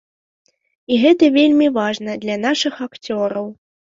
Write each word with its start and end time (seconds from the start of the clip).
І 0.93 0.97
гэта 1.03 1.25
вельмі 1.35 1.67
важна 1.77 2.11
для 2.23 2.39
нашых 2.47 2.81
акцёраў. 2.89 3.47